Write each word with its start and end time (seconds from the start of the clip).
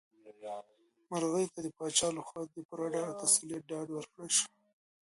مرغۍ 1.09 1.45
ته 1.53 1.59
د 1.63 1.67
پاچا 1.77 2.07
لخوا 2.17 2.41
د 2.43 2.55
پوره 2.67 2.87
ډاډ 2.93 3.07
او 3.09 3.19
تسلیت 3.23 3.63
ډالۍ 3.69 3.93
ورکړل 3.95 4.29
شوه. 4.37 4.49